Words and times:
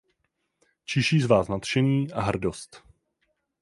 Čiší 0.85 1.21
z 1.21 1.25
vás 1.25 1.47
nadšení 1.47 2.11
a 2.13 2.21
hrdost. 2.21 2.83